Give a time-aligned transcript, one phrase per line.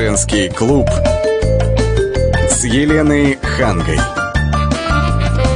[0.00, 0.88] Женский клуб
[2.48, 3.98] с Еленой Хангой.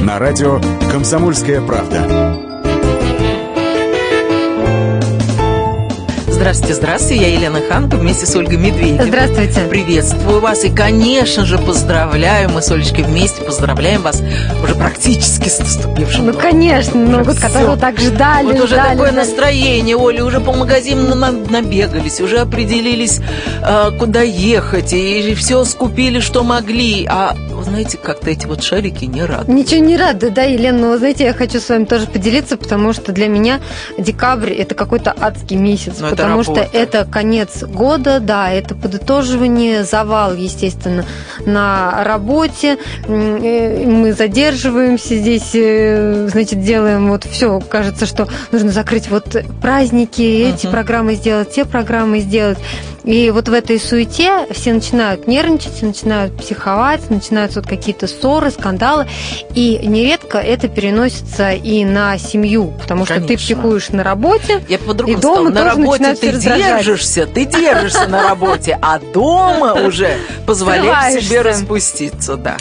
[0.01, 2.54] На радио «Комсомольская правда».
[6.45, 9.07] Здравствуйте, здравствуйте, я Елена Ханка вместе с Ольгой Медведевой.
[9.07, 9.61] Здравствуйте.
[9.67, 12.51] Приветствую вас и, конечно же, поздравляю.
[12.51, 14.21] Мы с Олечкой вместе поздравляем вас
[14.63, 17.47] уже практически с наступившим Ну, конечно, Новый год, Всё.
[17.47, 19.25] которого так ждали, Вот уже ждали, такое ждали.
[19.25, 23.21] настроение, Оля, уже по магазинам на- набегались, уже определились,
[23.63, 27.07] э, куда ехать, и все скупили, что могли.
[27.09, 27.35] А,
[27.75, 29.49] знаете, как-то эти вот шарики не радуют.
[29.49, 32.93] Ничего не рада, да, Елена, но вы знаете, я хочу с вами тоже поделиться, потому
[32.93, 33.59] что для меня
[33.97, 36.77] декабрь это какой-то адский месяц, Ну, это потому что работа.
[36.77, 41.03] это конец года, да, это подытоживание, завал, естественно,
[41.45, 49.09] на работе, э, мы задерживаемся здесь, э, значит, делаем вот все, кажется, что нужно закрыть
[49.09, 50.71] вот праздники, эти Мгм.
[50.71, 52.57] программы сделать, те программы сделать.
[53.05, 59.07] И вот в этой суете все начинают нервничать, начинают психовать, начинаются вот какие-то ссоры, скандалы.
[59.53, 63.45] И нередко это переносится и на семью, потому что ты Конечно.
[63.45, 64.63] психуешь на работе.
[64.67, 70.17] Я по-другому И дома на работе ты держишься, ты держишься на работе, а дома уже
[70.45, 72.57] позволяешь себе распуститься, да.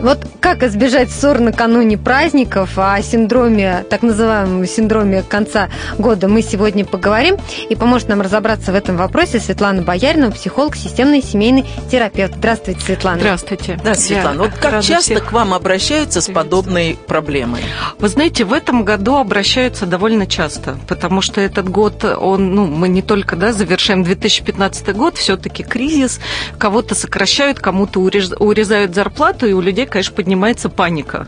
[0.00, 6.84] Вот как избежать ссор накануне праздников, о синдроме, так называемом синдроме конца года мы сегодня
[6.84, 7.36] поговорим.
[7.68, 12.34] И поможет нам разобраться в этом вопросе Светлана Боярина, психолог, системный семейный терапевт.
[12.36, 13.20] Здравствуйте, Светлана.
[13.20, 13.80] Здравствуйте.
[13.84, 17.62] Да, Светлана, вот как рада часто всех к вам обращаются с подобной проблемой?
[17.98, 22.88] Вы знаете, в этом году обращаются довольно часто, потому что этот год, он, ну, мы
[22.88, 26.20] не только, да, завершаем 2015 год, все-таки кризис,
[26.58, 31.26] кого-то сокращают, кому-то урез- урезают зарплату, и у людей, конечно, поднимается паника.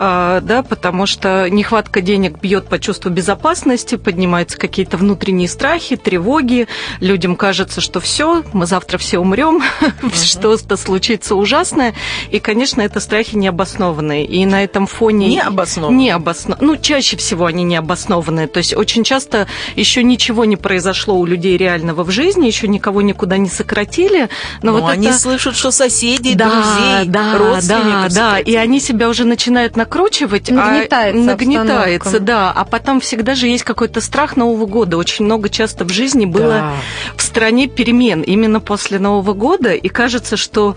[0.00, 6.66] А, да, потому что нехватка денег бьет по чувству безопасности, поднимаются какие-то внутренние страхи, тревоги.
[6.98, 9.62] Людям кажется, что все, мы завтра все умрем,
[10.12, 11.94] что-то случится ужасное.
[12.30, 14.24] И, конечно, это страхи необоснованные.
[14.26, 15.28] И на этом фоне...
[15.28, 15.98] Необоснованные?
[15.98, 16.58] Не обосно...
[16.60, 18.48] Ну, чаще всего они необоснованные.
[18.48, 19.46] То есть очень часто
[19.76, 24.28] еще ничего не произошло у людей реального в жизни, еще никого никуда не сократили.
[24.62, 25.18] Но Но вот они это...
[25.18, 28.12] слышат, что соседей, Да, друзей, да, родственников.
[28.14, 32.20] да, да, и они себя уже начинают накручивать, Нагнетается а нагнетается, обстановка.
[32.20, 34.96] да, а потом всегда же есть какой-то страх Нового года.
[34.96, 36.72] Очень много часто в жизни было Да.
[37.16, 40.76] в стране перемен именно после Нового года, и кажется, что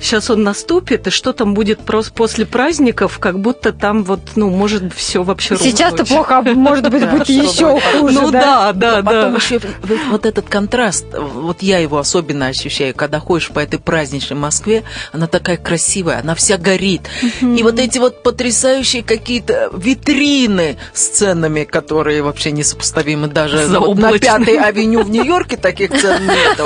[0.00, 4.50] сейчас он наступит, и что там будет просто после праздников, как будто там вот, ну,
[4.50, 8.14] может все вообще Сейчас-то плохо, а может быть, Да, будет еще хуже.
[8.20, 9.36] Ну да, да, Но потом да.
[9.38, 14.36] еще вот- вот этот контраст, вот я его особенно ощущаю, когда ходишь по этой праздничной
[14.36, 16.91] Москве, она такая красивая, она вся горит.
[17.40, 24.12] И вот эти вот потрясающие какие-то витрины с ценами, которые вообще несопоставимы даже вот на.
[24.18, 26.64] Пятой авеню в Нью-Йорке таких цен нету.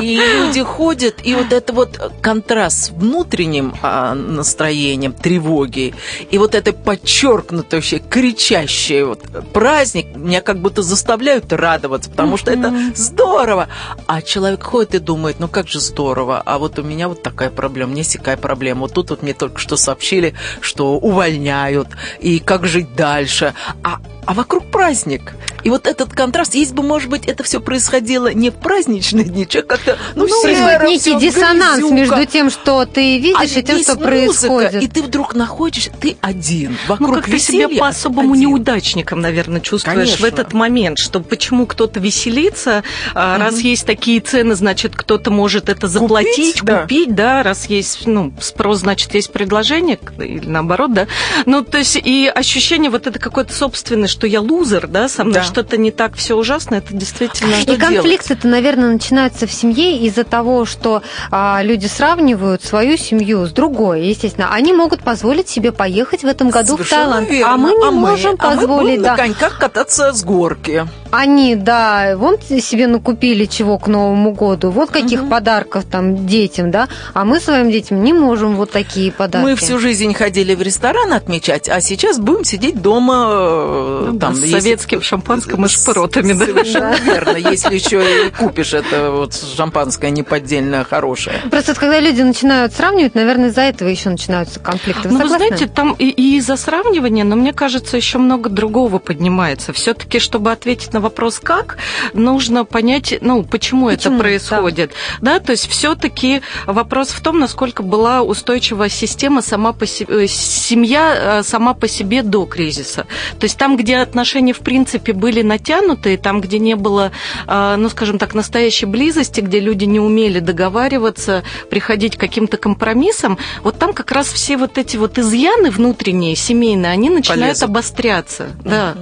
[0.00, 5.94] И люди ходят, и вот это вот контраст с внутренним а, настроением, тревоги,
[6.30, 9.20] и вот это подчеркнутое, вообще кричащее вот
[9.52, 13.68] праздник, меня как будто заставляют радоваться, потому что это здорово.
[14.06, 17.50] А человек ходит и думает, ну как же здорово, а вот у меня вот такая
[17.50, 18.80] проблема, у меня сякая проблема.
[18.80, 21.88] Вот тут вот мне только что сообщили, что увольняют,
[22.20, 23.54] и как жить дальше.
[23.82, 25.32] А, а вокруг праздник.
[25.62, 29.46] И вот этот контраст, если бы, может быть, это все происходило не в праздничные дни,
[29.46, 31.94] человек как-то, ну, Происходит серо, некий диссонанс грязюка.
[31.94, 34.82] между тем, что ты А видишь, и тем, что музыка, происходит.
[34.82, 36.76] и ты вдруг находишь, ты один.
[36.88, 40.24] Вокруг Ну, как ты себя веселья, по-особому неудачником, наверное, чувствуешь Конечно.
[40.24, 42.82] в этот момент, что почему кто-то веселится,
[43.14, 46.82] а, раз есть такие цены, значит, кто-то может это заплатить, да.
[46.82, 51.06] купить, да, раз есть, ну, спрос, значит, есть предложение, или наоборот, да.
[51.44, 55.34] Ну, то есть и ощущение вот это какое-то собственное, что я лузер, да, со мной
[55.34, 55.42] Да.
[55.42, 57.54] что-то не так, все ужасно, это действительно...
[57.66, 63.46] И конфликты это, наверное, начинаются в семье из-за того, что а, люди сравнивают свою семью
[63.46, 64.02] с другой.
[64.06, 67.54] Естественно, они могут позволить себе поехать в этом году Совершенно в Таиланд, верно.
[67.54, 68.90] а мы не можем а мы позволить.
[68.90, 69.10] будем да.
[69.12, 70.86] на коньках кататься с горки.
[71.10, 76.88] Они, да, вон себе накупили чего к Новому году, вот каких подарков там детям, да,
[77.14, 79.44] а мы своим детям не можем вот такие подарки.
[79.44, 84.26] Мы всю жизнь ходили в ресторан отмечать, а сейчас будем сидеть дома э, Ну да,
[84.28, 86.46] там с если- советским шампанским и шпоротами, да.
[86.46, 87.36] Совершенно верно.
[87.36, 91.40] Если еще и купишь это вот шампанское неподдельно хорошее.
[91.50, 95.08] Просто когда люди начинают сравнивать, наверное, из-за этого еще начинаются конфликты.
[95.08, 95.46] Вы Ну, вы согласны?
[95.48, 99.72] знаете, там и, и из-за сравнивания, но мне кажется, еще много другого поднимается.
[99.72, 101.78] Все-таки, чтобы ответить на вопрос «как»,
[102.14, 104.92] нужно понять, ну, почему, это Почему, происходит.
[105.20, 111.40] Да, то есть все-таки вопрос в том, насколько была устойчивая система сама по себе, семья
[111.40, 113.06] э, сама по себе до кризиса.
[113.38, 117.12] То есть там, где отношения, в принципе, были были натянутые, там, где не было,
[117.46, 123.38] а, ну, скажем так, настоящей близости, где люди не умели договариваться, приходить к каким-то компромиссам,
[123.62, 127.62] вот там как раз все вот эти вот изъяны внутренние, семейные, они начинают Полезут.
[127.62, 128.44] обостряться.
[128.44, 128.70] Uh-huh.
[128.70, 128.96] Да.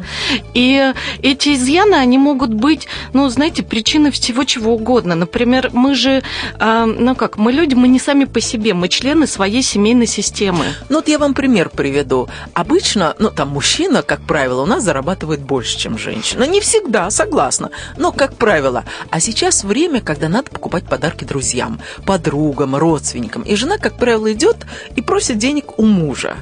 [0.54, 0.92] И
[1.22, 5.14] эти изъяны, они могут быть, ну, знаете, причиной всего чего угодно.
[5.14, 6.22] Например, мы же,
[6.58, 10.66] а, ну как, мы люди, мы не сами по себе, мы члены своей семейной системы.
[10.88, 12.28] Ну вот я вам пример приведу.
[12.52, 16.44] Обычно, ну там мужчина, как правило, у нас зарабатывает больше, чем женщина.
[16.44, 18.84] Не всегда, согласна, но как правило.
[19.10, 23.42] А сейчас время, когда надо покупать подарки друзьям, подругам, родственникам.
[23.42, 24.66] И жена, как правило, идет
[24.96, 26.36] и просит денег у мужа.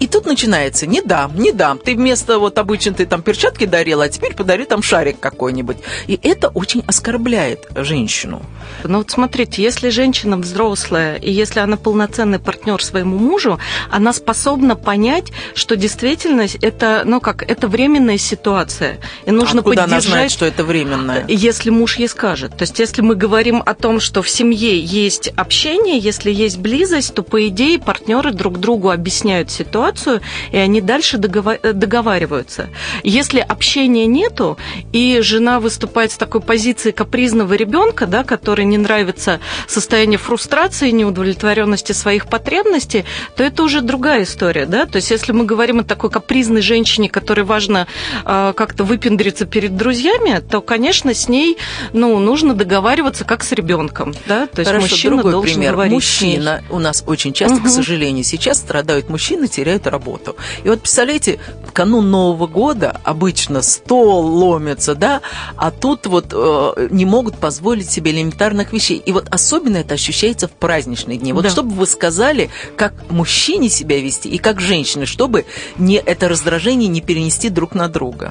[0.00, 1.78] И тут начинается, не дам, не дам.
[1.78, 5.78] Ты вместо вот обычно ты там перчатки дарила, а теперь подари там шарик какой-нибудь.
[6.06, 8.42] И это очень оскорбляет женщину.
[8.84, 13.58] Ну вот смотрите, если женщина взрослая, и если она полноценный партнер своему мужу,
[13.90, 18.98] она способна понять, что действительность это, ну как, это временная ситуация.
[19.24, 21.24] И нужно Откуда поддержать, она знает, что это временное?
[21.28, 22.56] Если муж ей скажет.
[22.56, 27.14] То есть если мы говорим о том, что в семье есть общение, если есть близость,
[27.14, 32.68] то по идее партнеры друг другу объясняют ситуацию, и они дальше договариваются.
[33.04, 34.58] Если общения нету,
[34.92, 39.38] и жена выступает с такой позиции капризного ребенка, да, который не нравится
[39.68, 43.04] состояние фрустрации, неудовлетворенности своих потребностей,
[43.36, 44.84] то это уже другая история, да.
[44.86, 49.76] То есть если мы говорим о такой капризной женщине, которой важно э, как-то выпендриться перед
[49.76, 51.58] друзьями, то, конечно, с ней,
[51.92, 54.46] ну, нужно договариваться как с ребенком, да.
[54.46, 55.72] То есть Хорошо, мужчина другой должен пример.
[55.72, 55.92] говорить.
[55.92, 57.66] Мужчина у нас очень часто, угу.
[57.66, 60.36] к сожалению, сейчас страдают мужчины, теряют работу.
[60.64, 65.20] И вот представляете, в канун Нового года обычно стол ломится, да,
[65.56, 69.02] а тут вот э, не могут позволить себе элементарных вещей.
[69.04, 71.32] И вот особенно это ощущается в праздничные дни.
[71.32, 71.50] Вот да.
[71.50, 75.44] чтобы вы сказали, как мужчине себя вести и как женщине, чтобы
[75.76, 78.30] не это раздражение не перенести друг на друга.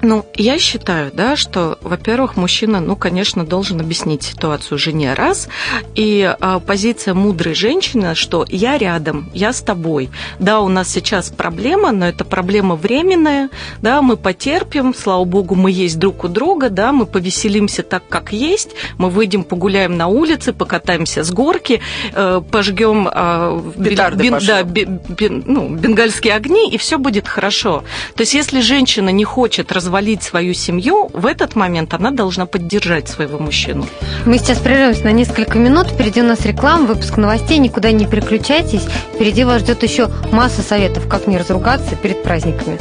[0.00, 5.48] Ну, я считаю, да, что, во-первых, мужчина, ну, конечно, должен объяснить ситуацию жене раз,
[5.96, 10.10] и а, позиция мудрой женщины, что я рядом, я с тобой.
[10.38, 13.50] Да, у нас сейчас проблема, но это проблема временная,
[13.82, 18.32] да, мы потерпим, слава богу, мы есть друг у друга, да, мы повеселимся так, как
[18.32, 21.80] есть, мы выйдем, погуляем на улице, покатаемся с горки,
[22.12, 27.82] э, пожгем э, Петарды бен, да, бен, бен, ну, бенгальские огни, и все будет хорошо.
[28.14, 32.44] То есть, если женщина не хочет раз развалить свою семью, в этот момент она должна
[32.44, 33.86] поддержать своего мужчину.
[34.26, 35.88] Мы сейчас прервемся на несколько минут.
[35.88, 37.56] Впереди у нас реклама, выпуск новостей.
[37.56, 38.82] Никуда не переключайтесь.
[39.14, 42.78] Впереди вас ждет еще масса советов, как не разругаться перед праздниками.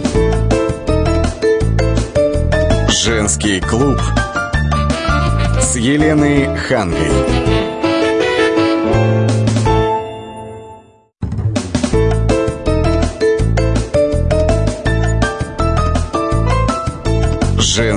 [2.89, 4.01] Женский клуб
[5.61, 7.66] с Еленой Хангой.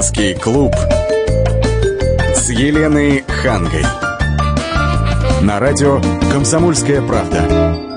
[0.00, 0.74] Женский клуб
[2.34, 3.84] с Еленой Хангой.
[5.42, 6.00] На радио
[6.32, 7.90] «Комсомольская правда».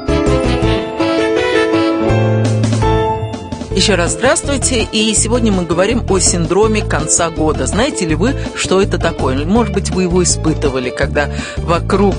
[3.73, 7.67] Еще раз здравствуйте, и сегодня мы говорим о синдроме конца года.
[7.67, 9.45] Знаете ли вы, что это такое?
[9.45, 12.15] Может быть, вы его испытывали, когда вокруг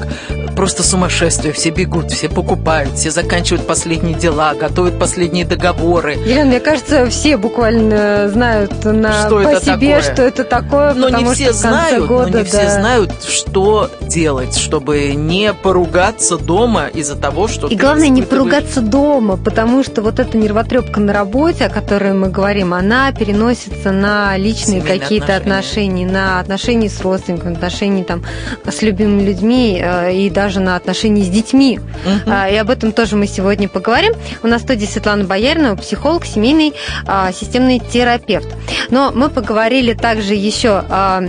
[0.54, 1.52] просто сумасшествие.
[1.52, 6.14] Все бегут, все покупают, все заканчивают последние дела, готовят последние договоры.
[6.14, 10.02] Елена, мне кажется, все буквально знают на, что по это себе, такое.
[10.02, 10.94] что это такое.
[10.94, 12.58] Но не все знают, года, но не да.
[12.58, 18.80] все знают, что делать, чтобы не поругаться дома из-за того, что И главное, не поругаться
[18.80, 24.37] дома, потому что вот эта нервотрепка на работе, о которой мы говорим, она переносится на
[24.37, 26.04] личные какие-то отношения.
[26.04, 28.23] отношения, на отношения с родственниками, отношения там
[28.64, 31.78] с любимыми людьми э, и даже даже на отношения с детьми.
[31.78, 32.30] Угу.
[32.52, 34.12] И об этом тоже мы сегодня поговорим.
[34.42, 36.74] У нас в студии Светлана Боярина, психолог, семейный
[37.06, 38.48] а, системный терапевт.
[38.90, 41.22] Но мы поговорили также еще а,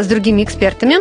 [0.00, 0.96] с другими экспертами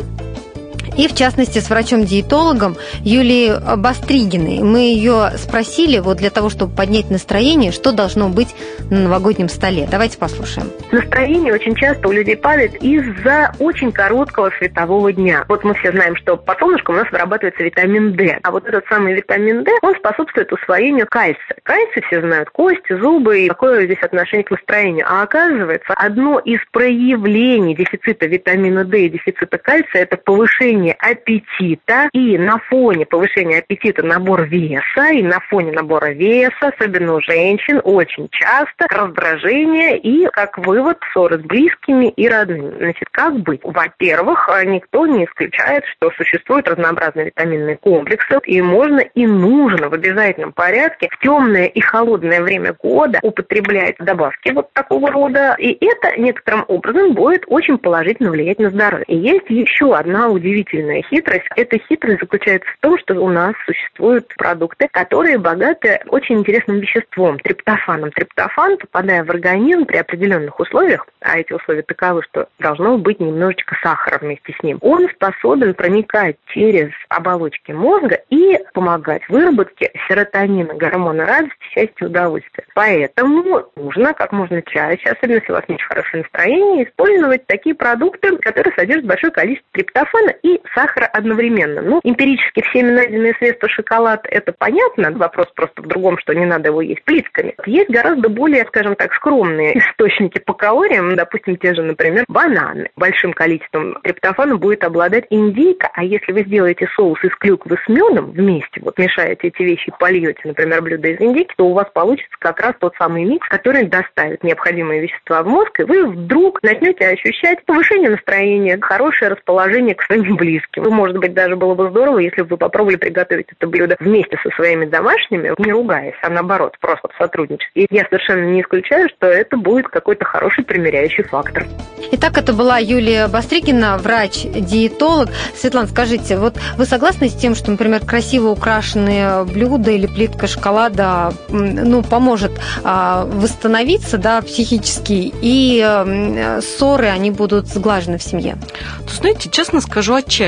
[0.98, 4.60] и в частности с врачом-диетологом Юлией Бастригиной.
[4.60, 8.56] Мы ее спросили вот для того, чтобы поднять настроение, что должно быть
[8.90, 9.88] на новогоднем столе.
[9.90, 10.70] Давайте послушаем.
[10.92, 15.46] Настроение очень часто у людей падает из-за очень короткого светового дня.
[15.48, 18.86] Вот мы все знаем, что по солнышку у нас вырабатывается витамин D, а вот этот
[18.88, 21.58] самый витамин D, он способствует усвоению кальция.
[21.64, 25.06] Кальций все знают, кости, зубы и какое здесь отношение к настроению.
[25.08, 32.10] А оказывается, одно из проявлений дефицита витамина D и дефицита кальция– это повышение повышение аппетита,
[32.14, 37.82] и на фоне повышения аппетита набор веса, и на фоне набора веса, особенно у женщин,
[37.84, 42.76] очень часто раздражение и, как вывод, ссоры с близкими и родными.
[42.78, 43.62] Значит, как быть?
[43.64, 50.54] Во-первых, никто не исключает, что существуют разнообразные витаминные комплексы, и можно и нужно в обязательном
[50.54, 56.66] порядке в темное и холодное время года употреблять добавки вот такого рода, и это некоторым
[56.68, 59.06] образом будет очень положительно влиять на здоровье.
[59.08, 60.71] И есть еще одна удивительная
[61.10, 61.46] хитрость.
[61.56, 67.40] Эта хитрость заключается в том, что у нас существуют продукты, которые богаты очень интересным веществом,
[67.40, 68.12] триптофаном.
[68.12, 73.76] Триптофан, попадая в организм при определенных условиях, а эти условия таковы, что должно быть немножечко
[73.82, 81.26] сахара вместе с ним, он способен проникать через оболочки мозга и помогать выработке серотонина, гормона
[81.26, 82.66] радости, счастья, удовольствия.
[82.74, 88.38] Поэтому нужно как можно чаще, особенно если у вас нет хорошее настроение, использовать такие продукты,
[88.38, 91.82] которые содержат большое количество триптофана и сахара одновременно.
[91.82, 96.70] Ну, эмпирически всеми найденные средства шоколад, это понятно, вопрос просто в другом, что не надо
[96.70, 97.56] его есть плитками.
[97.66, 102.90] Есть гораздо более, скажем так, скромные источники по калориям, допустим, те же, например, бананы.
[102.96, 108.32] Большим количеством триптофана будет обладать индейка, а если вы сделаете соус из клюквы с медом
[108.32, 112.36] вместе, вот мешаете эти вещи и польете, например, блюдо из индейки, то у вас получится
[112.40, 117.08] как раз тот самый микс, который доставит необходимые вещества в мозг, и вы вдруг начнете
[117.08, 120.84] ощущать повышение настроения, хорошее расположение к своим близким.
[120.94, 124.50] Может быть, даже было бы здорово, если бы вы попробовали приготовить это блюдо вместе со
[124.56, 127.70] своими домашними, не ругаясь, а наоборот, просто сотрудничать.
[127.76, 131.66] И я совершенно не исключаю, что это будет какой-то хороший примеряющий фактор.
[132.12, 135.30] Итак, это была Юлия Бастригина, врач-диетолог.
[135.56, 141.32] Светлана, скажите, вот вы согласны с тем, что, например, красиво украшенные блюда или плитка шоколада
[141.50, 142.52] ну, поможет
[142.84, 148.58] а, восстановиться да, психически, и а, ссоры, они будут сглажены в семье?
[149.00, 150.41] Ну, знаете, честно скажу, отчасти.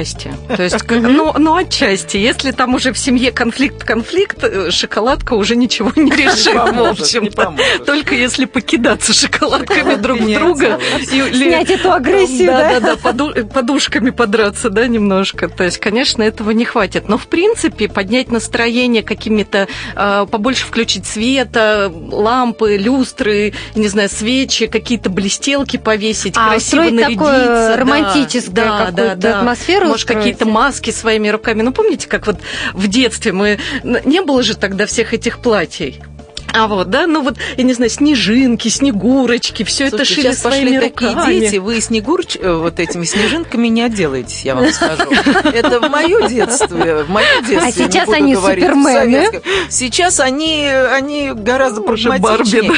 [0.47, 2.17] То есть, ну, ну, отчасти.
[2.17, 7.29] Если там уже в семье конфликт-конфликт, э, шоколадка уже ничего не решит, в общем
[7.85, 10.79] Только если покидаться шоколадками друг друга.
[11.01, 12.79] Снять эту агрессию, да?
[12.79, 15.47] Да, да, подушками подраться, да, немножко.
[15.47, 17.07] То есть, конечно, этого не хватит.
[17.09, 24.67] Но, в принципе, поднять настроение какими-то, а, побольше включить света, лампы, люстры, не знаю, свечи,
[24.67, 27.09] какие-то блестелки повесить, а, красиво нарядиться.
[27.09, 31.61] такое романтическое да, да, да, атмосферу Может, какие-то маски своими руками.
[31.61, 32.37] Ну, помните, как вот
[32.73, 33.59] в детстве мы...
[33.83, 36.01] Не было же тогда всех этих платьей.
[36.53, 40.77] А вот, да, ну вот, я не знаю, снежинки, снегурочки, все это шили сейчас своими
[40.77, 41.13] пошли руками.
[41.15, 45.09] такие дети, вы снегурч э, вот этими снежинками не отделаетесь, я вам скажу.
[45.43, 47.67] Это в мое детство, в мое детство.
[47.67, 49.41] А сейчас они супермены.
[49.69, 52.71] Сейчас они, они гораздо уже Барби,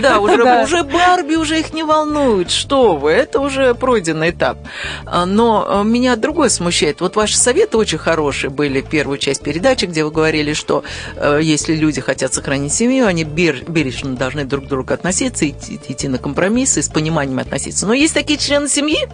[0.00, 0.62] да, да, уже, да.
[0.62, 2.50] уже Барби уже их не волнует.
[2.50, 4.56] Что вы, это уже пройденный этап.
[5.04, 7.02] А, но э, меня другое смущает.
[7.02, 10.84] Вот ваши советы очень хорошие были, первую часть передачи, где вы говорили, что
[11.16, 15.80] э, если люди хотят сохранить семью, семью, они бережно должны друг к другу относиться, идти,
[15.88, 17.86] идти на компромиссы, с пониманием относиться.
[17.86, 19.08] Но есть такие члены семьи,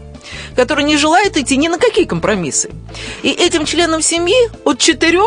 [0.55, 2.71] которые не желают идти ни на какие компромиссы.
[3.23, 5.19] И этим членам семьи от 4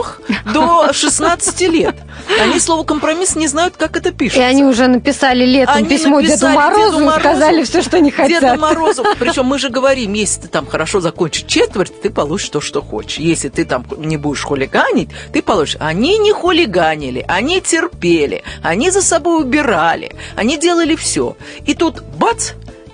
[0.53, 1.95] до 16 лет.
[2.39, 4.41] Они слово компромисс не знают, как это пишется.
[4.41, 7.99] И они уже написали летом они письмо Деду Морозу, Деду Морозу и сказали все, что
[7.99, 8.41] не хотят.
[8.41, 9.03] Деду Морозу.
[9.19, 13.17] Причем мы же говорим, если ты там хорошо закончишь четверть, ты получишь то, что хочешь.
[13.17, 15.77] Если ты там не будешь хулиганить, ты получишь.
[15.79, 21.35] Они не хулиганили, они терпели, они за собой убирали, они делали все.
[21.65, 22.51] И тут бац,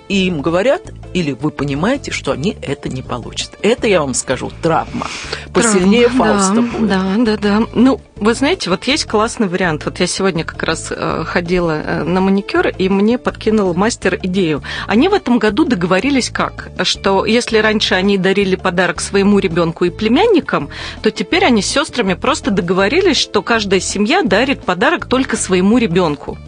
[0.08, 0.82] и им говорят,
[1.14, 3.58] или вы понимаете, что они это не получат.
[3.62, 5.06] Это, я вам скажу, травма.
[5.52, 6.88] Посильнее травма, Фауста да, будет.
[6.88, 7.66] Да, да, да.
[7.74, 9.86] Ну, вы знаете, вот есть классный вариант.
[9.86, 14.62] Вот я сегодня как раз э, ходила э, на маникюр, и мне подкинул мастер идею.
[14.86, 16.68] Они в этом году договорились как?
[16.82, 20.68] Что если раньше они дарили подарок своему ребенку и племянникам,
[21.02, 26.38] то теперь они с сестрами просто договорились, что каждая семья дарит подарок только своему ребенку.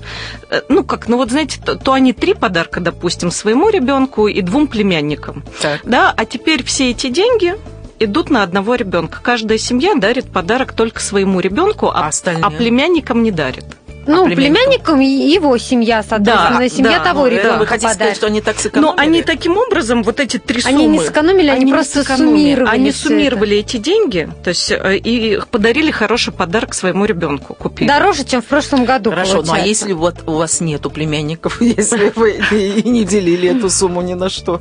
[0.51, 4.43] Э, ну, как, ну вот знаете, то, то они три подарка, допустим, своему ребенку и
[4.53, 5.43] двум племянникам.
[5.63, 5.81] Так.
[5.85, 7.55] Да, а теперь все эти деньги
[7.99, 9.21] идут на одного ребенка.
[9.23, 13.65] Каждая семья дарит подарок только своему ребенку, а, а, а племянникам не дарит.
[14.07, 17.59] Ну, а племянникам его семья, соответственно, да, семья да, того ну, ребенка.
[17.59, 18.91] Вы хотите сказать, что они так сэкономили?
[18.91, 20.75] Но они таким образом, вот эти три суммы...
[20.75, 23.69] Они не сэкономили, они, они просто суммировали Они суммировали это.
[23.69, 27.89] эти деньги, то есть э, и подарили хороший подарок своему ребенку, купили.
[27.89, 29.55] Дороже, чем в прошлом году, Хорошо, получается.
[29.55, 32.41] ну а если вот у вас нету племянников, если вы
[32.85, 34.61] не делили эту сумму ни на что?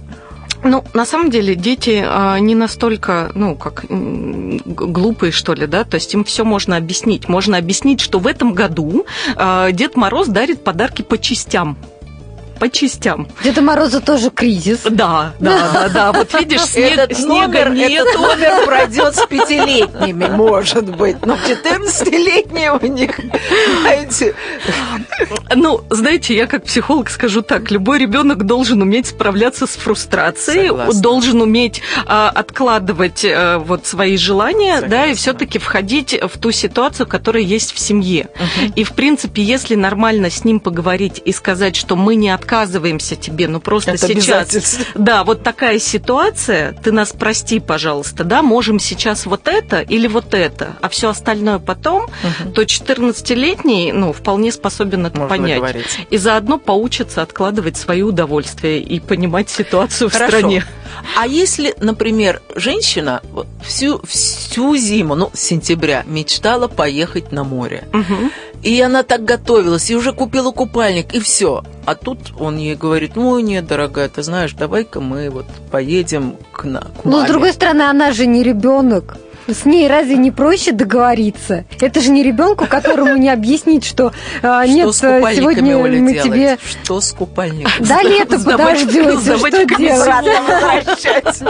[0.64, 5.96] Ну, на самом деле, дети а, не настолько, ну, как глупые, что ли, да, то
[5.96, 7.28] есть им все можно объяснить.
[7.28, 11.78] Можно объяснить, что в этом году а, Дед Мороз дарит подарки по частям.
[12.62, 13.28] По частям.
[13.44, 14.82] Деда Мороза тоже кризис.
[14.88, 16.12] Да, да, да, да.
[16.14, 17.92] Вот видишь, снег, Этот снега номер, нет.
[17.92, 23.20] этот номер пройдет с пятилетними, может быть, но 14-летние у них,
[23.82, 24.36] знаете,
[25.56, 31.02] Ну, знаете, я как психолог скажу так: любой ребенок должен уметь справляться с фрустрацией, Согласна.
[31.02, 35.16] должен уметь а, откладывать а, вот свои желания, да, и Согласна.
[35.16, 38.28] все-таки входить в ту ситуацию, которая есть в семье.
[38.76, 43.48] И в принципе, если нормально с ним поговорить и сказать, что мы не отказываемся тебе,
[43.48, 49.26] ну просто Это сейчас, да, вот такая ситуация, ты нас прости, пожалуйста, да, можем сейчас
[49.26, 52.08] вот это или вот это, а все остальное потом,
[52.54, 55.56] то 14-летний, ну, вполне способен это Можно понять.
[55.62, 56.02] договориться.
[56.10, 60.38] И заодно поучится откладывать свои удовольствия и понимать ситуацию в Хорошо.
[60.38, 60.66] стране.
[61.18, 63.22] А если, например, женщина
[63.64, 68.32] всю, всю зиму, ну, с сентября, мечтала поехать на море, Мгм.
[68.64, 71.64] И она так готовилась, и уже купила купальник, и все.
[71.86, 76.64] А тут он ей говорит, ну, нет, дорогая, ты знаешь, давай-ка мы вот поедем к,
[76.64, 77.28] на, к Но с маме».
[77.28, 79.18] другой стороны, она же не ребенок.
[79.48, 81.66] С ней разве не проще договориться?
[81.80, 87.02] Это же не ребенку, которому не объяснить, что а, нет, купальниками, сегодня мы тебе Что
[87.02, 87.12] с
[88.04, 91.42] лета С добавочкой- подождете, что делать?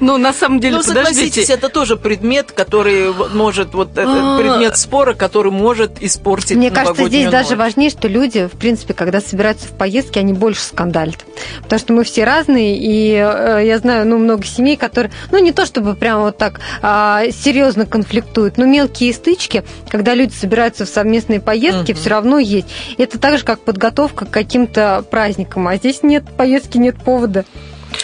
[0.00, 1.42] Ну, на самом деле, Ну, подождите.
[1.42, 4.00] это тоже предмет, который может, вот А.
[4.02, 8.94] это предмет спора, который может испортить Мне кажется, здесь даже важнее, что люди, в принципе,
[8.94, 11.18] когда собираются в поездки, они больше скандалят.
[11.62, 15.52] Потому что мы все разные, и э, я знаю, ну, много семей, которые, ну, не
[15.52, 16.60] то чтобы прямо вот так
[17.18, 22.00] а, серьезно конфликтуют, но мелкие стычки, когда люди собираются в совместные поездки, Мгм.
[22.00, 22.66] все равно есть.
[22.98, 25.66] Это так же, как подготовка к каким-то праздникам.
[25.68, 27.44] А здесь нет поездки, нет повода.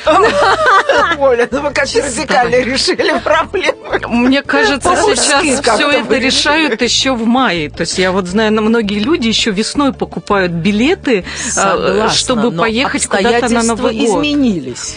[1.18, 4.08] Оля, ну вы как радикально решили проблему.
[4.08, 7.70] Мне кажется, сейчас все это решают еще в мае.
[7.70, 11.25] То есть я вот знаю, на многие люди еще весной покупают билеты,
[11.56, 14.06] а, чтобы поехать куда-то на Новый год.
[14.08, 14.96] изменились.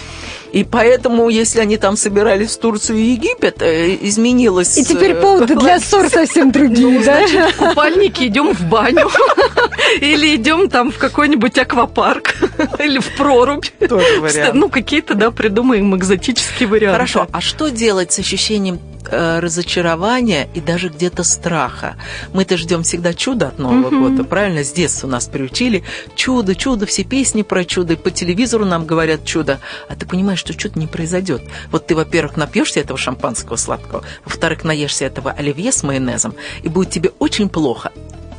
[0.51, 4.77] И поэтому, если они там собирались в Турцию и Египет, э, изменилось...
[4.77, 7.25] И теперь э, поводы для ссор совсем другие, да?
[7.27, 9.09] В купальнике идем в баню
[10.01, 12.35] или идем там в какой-нибудь аквапарк
[12.79, 13.65] или в прорубь.
[13.87, 14.55] Тоже вариант.
[14.55, 16.93] Ну, какие-то, да, придумаем экзотические варианты.
[16.93, 18.79] Хорошо, а что делать с ощущением
[19.11, 21.95] э, разочарования и даже где-то страха?
[22.33, 24.01] Мы-то ждем всегда чуда от Нового Мгм.
[24.01, 24.63] года, правильно?
[24.63, 25.83] С детства нас приучили.
[26.15, 29.59] Чудо, чудо, все песни про чудо, и по телевизору нам говорят чудо.
[29.87, 31.41] А ты понимаешь, что чудо не произойдет.
[31.71, 36.89] Вот ты, во-первых, напьешься этого шампанского сладкого, во-вторых, наешься этого оливье с майонезом, и будет
[36.89, 37.91] тебе очень плохо.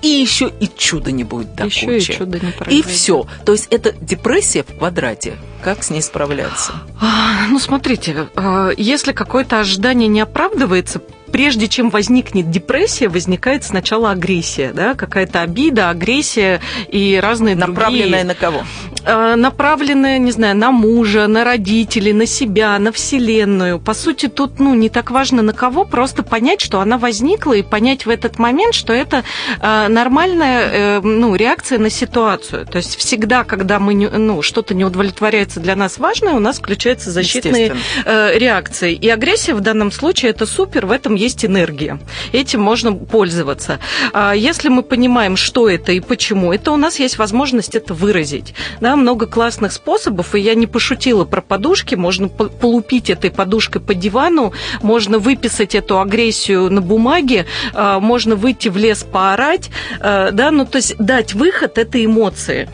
[0.02, 2.14] И еще и чуда не будет до Еще и кучи.
[2.14, 2.86] чудо не И произойдет.
[2.86, 3.26] все.
[3.44, 5.34] То есть это депрессия в квадрате.
[5.62, 6.72] Как с ней справляться?
[7.00, 11.02] А, Ну, смотрите, а, если какое-то ожидание не оправдывается,
[11.32, 18.24] прежде чем возникнет депрессия, возникает сначала агрессия, да, какая-то обида, агрессия и разные Направленная другие...
[18.24, 18.64] на кого?
[19.04, 23.78] э, направленная, не знаю, на мужа, на родителей, на себя, на вселенную.
[23.78, 27.62] По сути, тут, ну, не так важно на кого, просто понять, что она возникла, и
[27.62, 29.24] понять в этот момент, что это
[29.60, 32.66] э, нормальная, э, ну, реакция на ситуацию.
[32.66, 37.10] То есть всегда, когда мы, ну, что-то не удовлетворяется для нас важное, у нас включаются
[37.10, 38.94] защитные реакции.
[38.94, 42.00] И агрессия в данном случае это супер, в этом есть энергия.
[42.32, 43.78] Этим можно пользоваться.
[44.12, 48.54] А Если мы понимаем, что это и почему, это у нас есть возможность это выразить.
[48.80, 53.80] Да, много классных способов, и я не пошутила про подушки, можно по- полупить этой подушкой
[53.82, 54.52] по дивану,
[54.82, 60.64] можно выписать эту агрессию на бумаге, а, можно выйти в лес поорать, а, да, ну
[60.64, 62.68] то есть дать выход этой эмоции.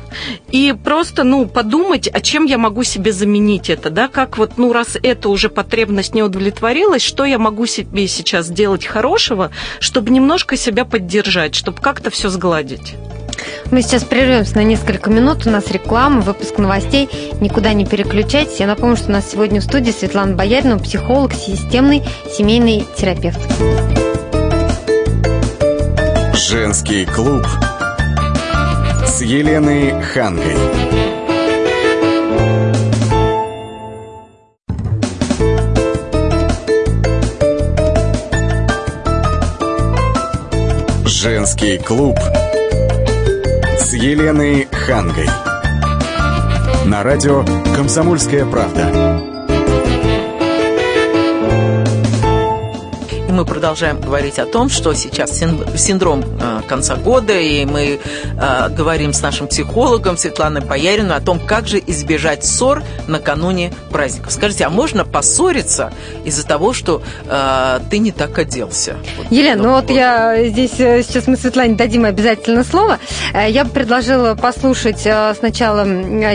[0.52, 4.72] И просто, ну, подумать, а чем я могу себе заменить это, да, как вот, ну,
[4.72, 10.56] раз эта уже потребность не удовлетворилась, что я могу себе сейчас сделать хорошего, чтобы немножко
[10.56, 12.96] себя поддержать, чтобы как-то все сгладить.
[13.70, 15.46] Мы сейчас прервемся на несколько минут.
[15.46, 17.08] У нас реклама, выпуск новостей.
[17.40, 18.60] Никуда не переключайтесь.
[18.60, 23.40] Я напомню, что у нас сегодня в студии Светлана Боярина, психолог, системный семейный терапевт.
[26.34, 27.44] Женский клуб
[29.04, 31.15] с Еленой Хангой.
[41.26, 42.16] Женский клуб
[43.80, 45.26] с Еленой Хангой.
[46.84, 49.35] На радио «Комсомольская правда».
[53.36, 55.42] Мы продолжаем говорить о том, что сейчас
[55.76, 61.38] синдром э, конца года, и мы э, говорим с нашим психологом Светланой Паяриной о том,
[61.38, 64.32] как же избежать ссор накануне праздников.
[64.32, 65.92] Скажите, а можно поссориться
[66.24, 68.96] из-за того, что э, ты не так оделся?
[69.18, 72.98] Вот, Елена, ну вот я здесь сейчас мы Светлане дадим обязательно слово.
[73.34, 75.06] Я бы предложила послушать
[75.38, 75.84] сначала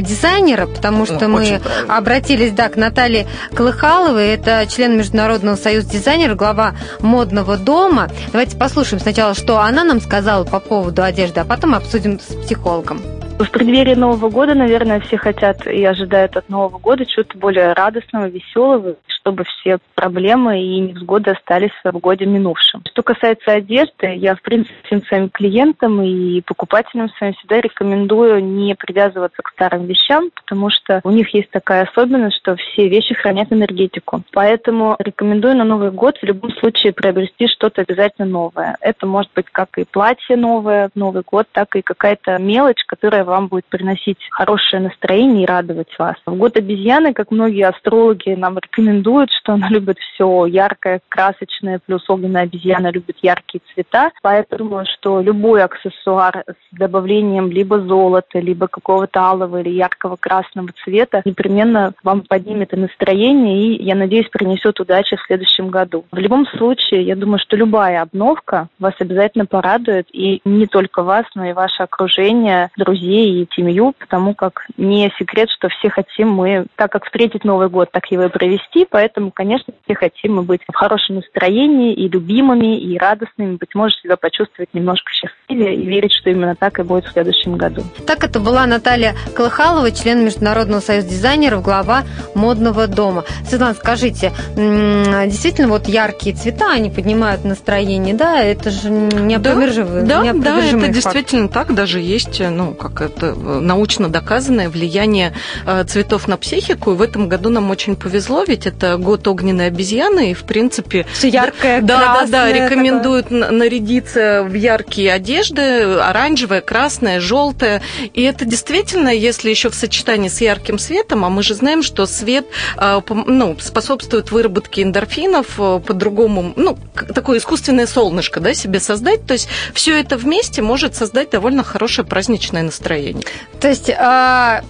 [0.01, 6.37] дизайнера, потому что О, мы обратились да, к Наталье Колыхаловой, это член Международного союза дизайнеров,
[6.37, 8.09] глава модного дома.
[8.31, 13.01] Давайте послушаем сначала, что она нам сказала по поводу одежды, а потом обсудим с психологом.
[13.41, 18.27] В преддверии Нового года, наверное, все хотят и ожидают от Нового года чего-то более радостного,
[18.27, 22.83] веселого, чтобы все проблемы и невзгоды остались в годе минувшим.
[22.91, 28.75] Что касается одежды, я, в принципе, всем своим клиентам и покупателям своим всегда рекомендую не
[28.75, 33.51] привязываться к старым вещам, потому что у них есть такая особенность, что все вещи хранят
[33.51, 34.21] энергетику.
[34.33, 38.77] Поэтому рекомендую на Новый год в любом случае приобрести что-то обязательно новое.
[38.81, 43.23] Это может быть как и платье новое в Новый год, так и какая-то мелочь, которая
[43.31, 46.15] вам будет приносить хорошее настроение и радовать вас.
[46.25, 52.07] В год обезьяны, как многие астрологи нам рекомендуют, что она любит все яркое, красочное, плюс
[52.09, 54.11] огненная обезьяна любит яркие цвета.
[54.21, 61.21] Поэтому, что любой аксессуар с добавлением либо золота, либо какого-то алого или яркого красного цвета
[61.23, 66.03] непременно вам поднимет и настроение, и, я надеюсь, принесет удачи в следующем году.
[66.11, 71.25] В любом случае, я думаю, что любая обновка вас обязательно порадует, и не только вас,
[71.35, 76.65] но и ваше окружение, друзей, и семью, потому как не секрет, что все хотим мы,
[76.75, 80.61] так как встретить Новый год, так его и провести, поэтому, конечно, все хотим мы быть
[80.67, 86.13] в хорошем настроении и любимыми, и радостными, быть может, себя почувствовать немножко счастливее и верить,
[86.13, 87.83] что именно так и будет в следующем году.
[88.05, 92.03] Так это была Наталья Колыхалова, член Международного союза дизайнеров, глава
[92.35, 93.23] модного дома.
[93.45, 98.41] Светлана, скажите, действительно вот яркие цвета, они поднимают настроение, да?
[98.41, 100.91] Это же неопровержимый Да, да, да это факт.
[100.93, 105.33] действительно так, даже есть, ну, как это э, научно доказанное влияние
[105.65, 106.91] э, цветов на психику.
[106.91, 111.05] И в этом году нам очень повезло, ведь это год огненной обезьяны, и в принципе...
[111.13, 113.51] Все яркое, Да, да, да, рекомендуют такое.
[113.51, 115.61] нарядиться в яркие одежды,
[115.95, 117.81] оранжевая, красная, желтая.
[118.13, 122.05] И это действительно, если еще в сочетании с ярким светом, а мы же знаем, что
[122.05, 122.45] свет
[122.77, 126.77] э, ну, способствует выработке эндорфинов, по-другому, ну,
[127.13, 129.25] такое искусственное солнышко, да, себе создать.
[129.25, 133.23] То есть все это вместе может создать довольно хорошее праздничное настроение настроение.
[133.59, 134.63] То есть а,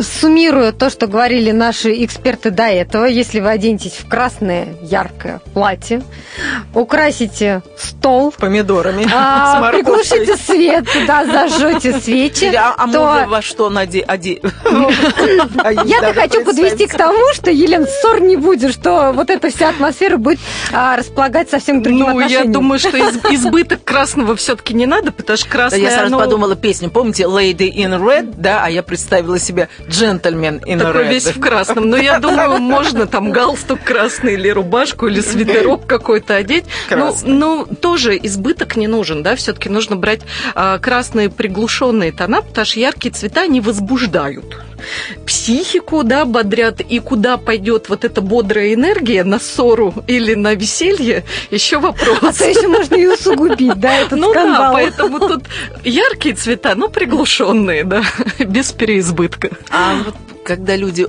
[0.00, 6.02] суммируя то, что говорили наши эксперты до этого, если вы оденетесь в красное яркое платье,
[6.74, 13.26] украсите стол помидорами, а, приглушите свет, да, зажжете свечи, а, а то...
[13.28, 14.04] во что наде...
[14.06, 14.40] оде...
[15.84, 20.16] Я-то хочу подвести к тому, что, Елена, ссор не будет, что вот эта вся атмосфера
[20.16, 20.38] будет
[20.72, 25.48] а, располагать совсем другим Ну, я думаю, что избыток красного все-таки не надо, потому что
[25.48, 25.80] красное...
[25.80, 30.78] Я сразу подумала песню, помните, Lady in Red, да, а я представила себе джентльмен in
[30.78, 31.08] Такой red.
[31.10, 31.88] весь в красном.
[31.88, 36.64] Но я думаю, можно там галстук красный или рубашку, или свитерок какой-то одеть.
[36.90, 40.20] Ну, ну, тоже избыток не нужен, да, все-таки нужно брать
[40.54, 44.56] а, красные приглушенные тона, потому что яркие цвета не возбуждают
[45.26, 51.24] психику, да, бодрят, и куда пойдет вот эта бодрая энергия, на ссору или на веселье,
[51.50, 52.18] еще вопрос.
[52.22, 54.62] А то еще можно и усугубить, да, этот ну скандал.
[54.62, 55.44] да, поэтому тут
[55.84, 58.02] яркие цвета, но приглушенные, да,
[58.38, 59.50] без переизбытка.
[59.70, 60.14] А вот
[60.44, 61.06] когда люди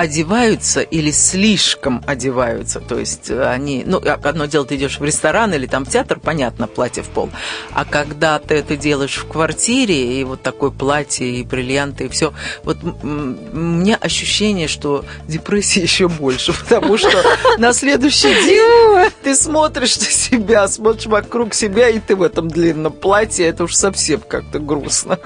[0.00, 2.80] одеваются или слишком одеваются.
[2.80, 5.90] То есть э, они, ну, а, одно дело, ты идешь в ресторан или там в
[5.90, 7.28] театр, понятно, платье в пол.
[7.72, 12.32] А когда ты это делаешь в квартире, и вот такое платье, и бриллианты, и все,
[12.64, 17.22] вот у меня ощущение, что депрессия еще больше, потому что
[17.58, 22.92] на следующий день ты смотришь на себя, смотришь вокруг себя, и ты в этом длинном
[22.92, 25.18] платье, это уж совсем как-то грустно.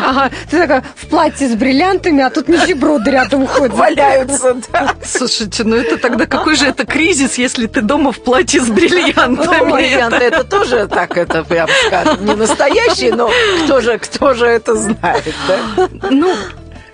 [0.00, 3.74] Ага, ты такая в платье с бриллиантами, а тут нищеброды рядом ходят.
[3.76, 4.94] Валяют нравится, да.
[5.04, 9.68] Слушайте, ну это тогда какой же это кризис, если ты дома в платье с бриллиантами?
[9.68, 13.30] Ну, бриллианты это тоже так, это прям скажем, не настоящий, но
[13.64, 15.88] кто же, кто же это знает, да?
[16.10, 16.34] Ну,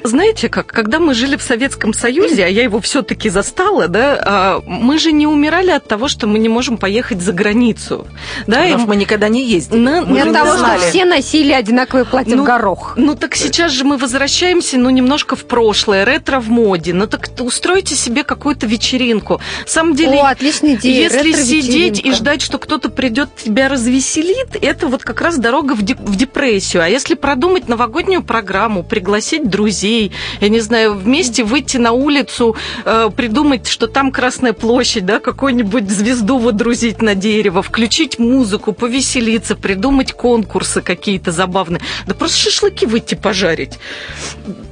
[0.06, 4.62] знаете как, когда мы жили в Советском Союзе, а я его все-таки застала, да, а,
[4.66, 8.06] мы же не умирали от того, что мы не можем поехать за границу.
[8.46, 9.78] Да, Потому что мы никогда не ездили.
[9.78, 12.94] На, мы от того, что все носили одинаковые платья ну, в горох.
[12.96, 16.92] Ну так сейчас же мы возвращаемся, ну, немножко в прошлое, ретро в моде.
[16.92, 19.40] Ну так устройте себе какую-то вечеринку.
[19.64, 21.04] На самом деле, О, отличная идея.
[21.10, 25.82] если сидеть и ждать, что кто-то придет тебя развеселит, это вот как раз дорога в,
[25.82, 26.82] деп- в депрессию.
[26.82, 32.56] А если продумать новогоднюю программу, пригласить друзей, друзей, я не знаю, вместе выйти на улицу,
[32.84, 39.56] э, придумать, что там Красная площадь, да, какую-нибудь звезду водрузить на дерево, включить музыку, повеселиться,
[39.56, 41.80] придумать конкурсы какие-то забавные.
[42.06, 43.78] Да просто шашлыки выйти пожарить.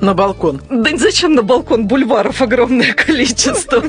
[0.00, 0.60] На балкон.
[0.70, 1.87] Да зачем на балкон?
[1.87, 3.82] Бульваров огромное количество.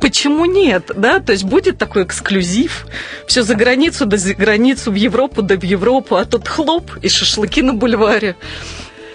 [0.00, 0.90] Почему нет?
[0.96, 2.86] Да, то есть будет такой эксклюзив.
[3.26, 7.08] Все за границу, да за границу, в Европу, да в Европу, а тут хлоп и
[7.08, 8.36] шашлыки на бульваре.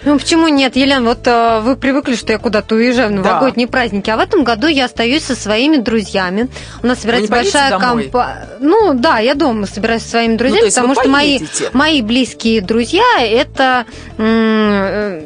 [0.06, 1.04] Ну почему нет, Елена?
[1.04, 3.72] Вот э, вы привыкли, что я куда-то уезжаю в новогодние да.
[3.72, 6.48] праздники, а в этом году я остаюсь со своими друзьями.
[6.80, 8.36] У нас собирается большая компания.
[8.60, 11.40] Ну да, я дома собираюсь со своими друзьями, ну, потому что мои,
[11.72, 13.84] мои близкие друзья это
[14.16, 15.22] э,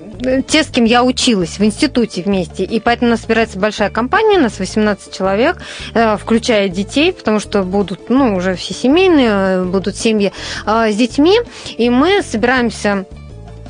[0.48, 2.64] те, с кем я училась в институте вместе.
[2.64, 5.58] И поэтому у нас собирается большая компания, у нас 18 человек,
[5.92, 10.32] э, включая детей, потому что будут, ну, уже все семейные, будут семьи
[10.64, 11.38] с детьми.
[11.76, 13.04] И мы собираемся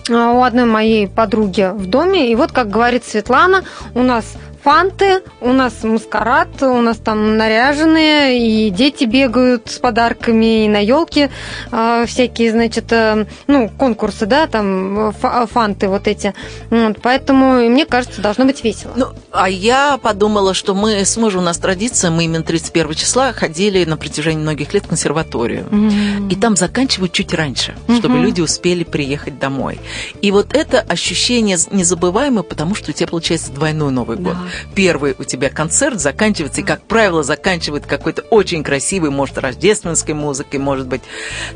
[0.08, 2.30] у одной моей подруги в доме.
[2.30, 8.66] И вот, как говорит Светлана, у нас фанты, у нас маскарад, у нас там наряженные,
[8.66, 11.30] и дети бегают с подарками, и на елке
[11.72, 16.34] э, всякие, значит, э, ну, конкурсы, да, там фанты вот эти.
[16.68, 18.92] Вот, поэтому, мне кажется, должно быть весело.
[18.96, 23.32] Ну, а я подумала, что мы с мужем, у нас традиция, мы именно 31 числа
[23.32, 25.66] ходили на протяжении многих лет в консерваторию.
[25.70, 26.28] Mm-hmm.
[26.30, 27.98] И там заканчивают чуть раньше, mm-hmm.
[27.98, 29.80] чтобы люди успели приехать домой.
[30.20, 34.34] И вот это ощущение незабываемое, потому что у тебя получается двойной Новый год.
[34.34, 40.14] Да первый у тебя концерт заканчивается, и, как правило, заканчивает какой-то очень красивый, может, рождественской
[40.14, 41.02] музыкой, может быть,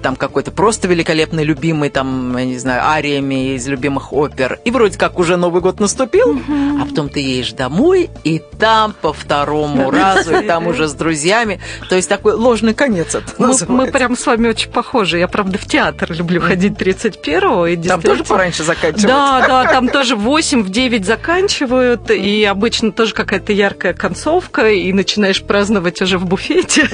[0.03, 4.59] там какой-то просто великолепный, любимый, там, я не знаю, ариями из любимых опер.
[4.65, 6.41] И вроде как уже Новый год наступил,
[6.81, 11.61] а потом ты едешь домой, и там по второму разу, и там уже с друзьями.
[11.89, 15.19] То есть такой ложный конец это мы, мы прям с вами очень похожи.
[15.19, 17.67] Я, правда, в театр люблю ходить 31-го.
[17.67, 19.07] И там тоже пораньше заканчивают?
[19.07, 24.93] Да, да, там тоже 8 в 9 заканчивают, и обычно тоже какая-то яркая концовка, и
[24.93, 26.89] начинаешь праздновать уже в буфете.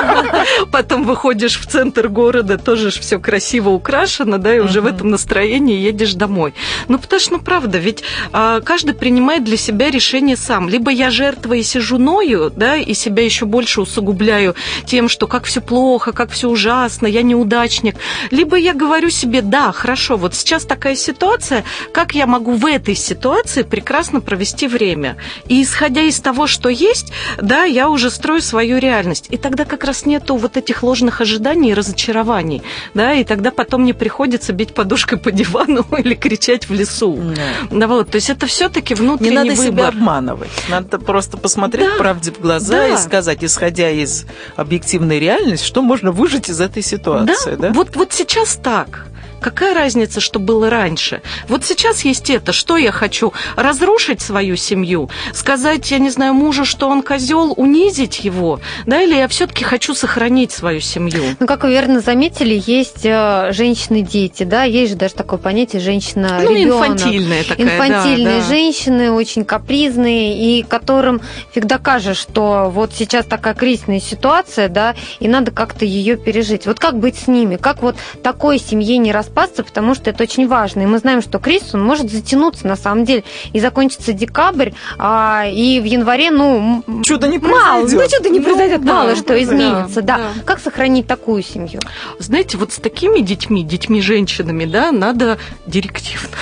[0.72, 5.78] Потом выходишь в центр города, тоже все красиво украшено, да, и уже в этом настроении
[5.78, 6.54] едешь домой.
[6.88, 10.68] Ну, потому что, ну, правда, ведь а, каждый принимает для себя решение сам.
[10.68, 14.54] Либо я жертва и сижу ною, да, и себя еще больше усугубляю
[14.86, 17.96] тем, что как все плохо, как все ужасно, я неудачник.
[18.30, 22.94] Либо я говорю себе, да, хорошо, вот сейчас такая ситуация, как я могу в этой
[22.94, 25.16] ситуации прекрасно провести время?
[25.48, 29.26] И исходя из того, что есть, да, я уже строю свою реальность.
[29.30, 32.62] И тогда как раз нету вот этих ложных ожиданий и разочарований,
[32.94, 37.18] да, и тогда потом не приходится бить подушкой по дивану или кричать в лесу.
[37.36, 37.78] Да.
[37.78, 39.64] да вот, то есть это все-таки внутренний Не надо выбор.
[39.64, 40.50] себя обманывать.
[40.68, 41.98] Надо просто посмотреть да.
[41.98, 42.88] правде в глаза да.
[42.88, 47.56] и сказать, исходя из объективной реальности, что можно выжить из этой ситуации.
[47.56, 47.72] Да, да?
[47.72, 49.06] Вот, вот сейчас так.
[49.42, 51.20] Какая разница, что было раньше?
[51.48, 52.52] Вот сейчас есть это.
[52.52, 53.32] Что я хочу?
[53.56, 55.10] Разрушить свою семью?
[55.34, 58.60] Сказать, я не знаю, мужу, что он козел, унизить его?
[58.86, 61.22] Да, или я все-таки хочу сохранить свою семью?
[61.40, 66.38] Ну, как вы верно заметили, есть э, женщины-дети, да, есть же даже такое понятие женщина
[66.40, 68.48] Ну, инфантильная такая, Инфантильные да, да.
[68.48, 75.26] женщины, очень капризные, и которым всегда кажется, что вот сейчас такая кризисная ситуация, да, и
[75.26, 76.66] надо как-то ее пережить.
[76.66, 77.56] Вот как быть с ними?
[77.56, 79.31] Как вот такой семье не распадаться?
[79.32, 80.82] Распасться, потому что это очень важно.
[80.82, 83.24] И мы знаем, что кризис, он может затянуться на самом деле.
[83.52, 86.84] И закончится декабрь, а, и в январе, ну...
[87.02, 88.10] Чудо не мало, произойдет.
[88.10, 90.02] Ну, чудо не произойдет, ну, мало да, что изменится.
[90.02, 90.24] Да, да.
[90.34, 90.42] да.
[90.44, 91.80] Как сохранить такую семью?
[92.18, 96.36] Знаете, вот с такими детьми, детьми-женщинами, да, надо директивно.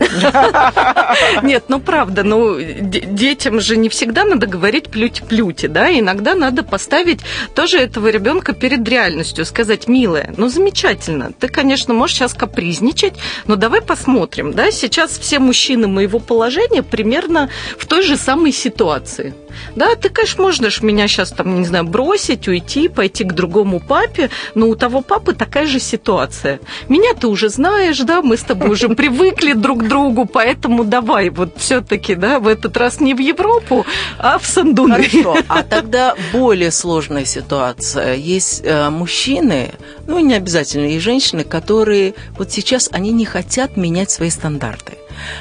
[1.42, 7.20] Нет, ну правда, ну детям же не всегда надо говорить плюте-плюте, да, иногда надо поставить
[7.54, 13.14] тоже этого ребенка перед реальностью, сказать, милая, ну замечательно, ты, конечно, можешь сейчас капризничать,
[13.46, 19.34] но давай посмотрим, да, сейчас все мужчины моего положения примерно в той же самой ситуации.
[19.76, 24.30] Да, ты, конечно, можешь меня сейчас там, не знаю, бросить, уйти, пойти к другому папе,
[24.54, 26.60] но у того папы такая же ситуация.
[26.88, 31.30] Меня ты уже знаешь, да, мы с тобой уже привыкли друг к другу, поэтому давай
[31.30, 33.86] вот все-таки, да, в этот раз не в Европу,
[34.18, 34.94] а в Сандуны.
[34.94, 38.14] Хорошо, а тогда более сложная ситуация.
[38.14, 39.70] Есть э, мужчины,
[40.06, 44.94] ну, не обязательно, и женщины, которые вот сейчас, они не хотят менять свои стандарты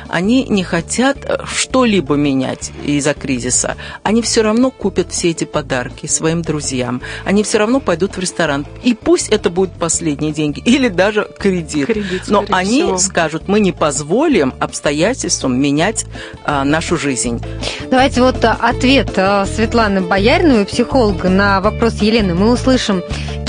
[0.07, 3.75] они не хотят э, что-либо менять из-за кризиса.
[4.03, 7.01] Они все равно купят все эти подарки своим друзьям.
[7.25, 8.65] Они все равно пойдут в ресторан.
[8.83, 11.87] И пусть это будут последние деньги или даже кредит.
[11.87, 12.97] кредит Но они всего.
[12.97, 16.05] скажут, мы не позволим обстоятельствам менять
[16.45, 17.41] а, нашу жизнь.
[17.89, 19.11] Давайте вот э, ответ
[19.55, 23.03] Светланы Бояриновой, психолога, на вопрос Елены мы услышим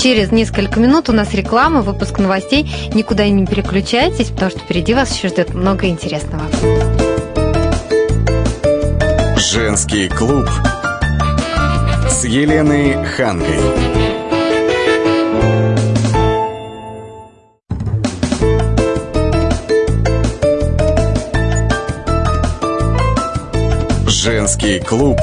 [0.05, 1.09] через несколько минут.
[1.09, 2.71] У нас реклама, выпуск новостей.
[2.93, 6.43] Никуда не переключайтесь, потому что впереди вас еще ждет много интересного.
[9.35, 10.47] Женский клуб
[12.07, 13.59] с Еленой Хангой.
[24.07, 25.19] Женский клуб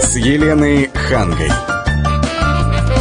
[0.00, 1.50] с Еленой Хангой.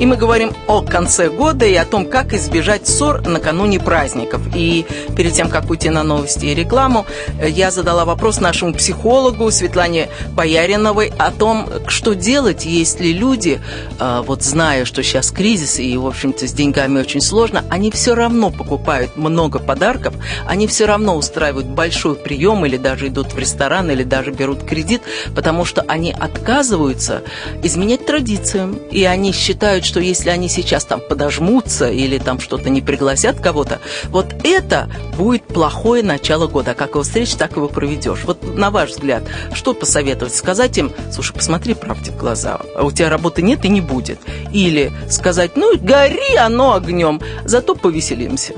[0.00, 4.40] И мы говорим о конце года и о том, как избежать ссор накануне праздников.
[4.54, 7.04] И перед тем, как уйти на новости и рекламу,
[7.42, 13.60] я задала вопрос нашему психологу Светлане Бояриновой о том, что делать, если люди,
[13.98, 18.14] а, вот зная, что сейчас кризис и, в общем-то, с деньгами очень сложно, они все
[18.14, 20.14] равно покупают много подарков,
[20.46, 25.02] они все равно устраивают большой прием или даже идут в ресторан, или даже берут кредит,
[25.34, 27.22] потому что они отказываются
[27.64, 32.82] изменять традициям, и они считают, что если они сейчас там подожмутся или там что-то не
[32.82, 36.74] пригласят кого-то, вот это будет плохое начало года.
[36.74, 38.24] Как его встретишь, так его проведешь.
[38.24, 39.24] Вот на ваш взгляд,
[39.54, 40.34] что посоветовать?
[40.34, 44.20] Сказать им, слушай, посмотри правде в глаза, а у тебя работы нет и не будет.
[44.52, 48.52] Или сказать, ну, гори оно огнем, зато повеселимся.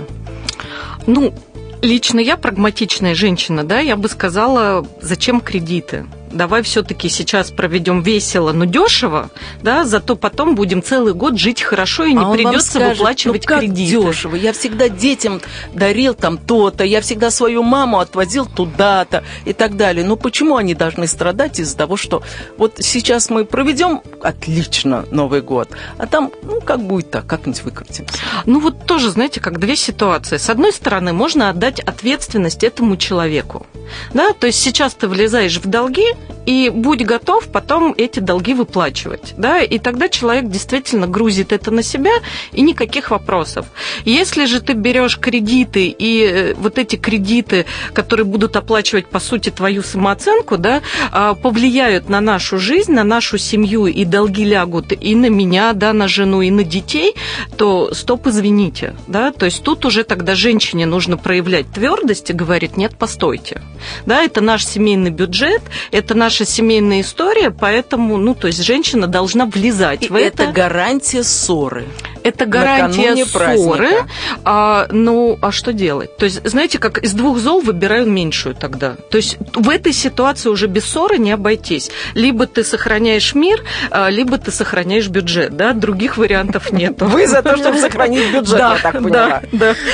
[1.06, 1.32] Ну,
[1.80, 6.06] лично я прагматичная женщина, да, я бы сказала, зачем кредиты?
[6.32, 9.30] Давай все-таки сейчас проведем весело, но дешево,
[9.62, 13.48] да, зато потом будем целый год жить хорошо и не а придется скажет, выплачивать ну
[13.48, 14.02] как кредиты.
[14.02, 14.36] дешево?
[14.36, 15.40] Я всегда детям
[15.74, 20.04] дарил там то-то, я всегда свою маму отвозил туда-то и так далее.
[20.04, 22.22] Но почему они должны страдать из-за того, что
[22.56, 28.14] вот сейчас мы проведем отлично Новый год, а там, ну, как будет так, как-нибудь выкрутимся.
[28.46, 30.36] Ну, вот тоже, знаете, как две ситуации.
[30.36, 33.66] С одной стороны, можно отдать ответственность этому человеку.
[34.14, 34.32] Да?
[34.32, 36.06] То есть сейчас ты влезаешь в долги,
[36.46, 39.34] и будь готов потом эти долги выплачивать.
[39.36, 39.60] Да?
[39.60, 42.12] И тогда человек действительно грузит это на себя,
[42.52, 43.66] и никаких вопросов.
[44.04, 49.50] Если же ты берешь кредиты, и э, вот эти кредиты, которые будут оплачивать, по сути,
[49.50, 55.14] твою самооценку, да, а, повлияют на нашу жизнь, на нашу семью, и долги лягут и
[55.14, 57.14] на меня, да, на жену, и на детей,
[57.56, 58.96] то стоп, извините.
[59.06, 59.32] Да?
[59.32, 63.62] То есть тут уже тогда женщине нужно проявлять твердость и говорить, нет, постойте.
[64.06, 69.46] Да, это наш семейный бюджет, это наша семейная история, поэтому, ну, то есть женщина должна
[69.46, 70.44] влезать И в это.
[70.44, 71.86] Это гарантия ссоры.
[72.22, 74.04] Это гарантия ссоры.
[74.44, 76.16] А, ну, а что делать?
[76.16, 78.96] То есть, знаете, как из двух зол выбираю меньшую тогда.
[79.10, 81.90] То есть в этой ситуации уже без ссоры не обойтись.
[82.14, 85.72] Либо ты сохраняешь мир, а, либо ты сохраняешь бюджет, да?
[85.72, 87.00] Других вариантов нет.
[87.00, 89.00] Вы за то, чтобы сохранить бюджет, я так